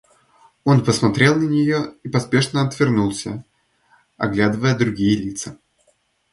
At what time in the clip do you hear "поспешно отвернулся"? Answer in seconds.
2.09-3.45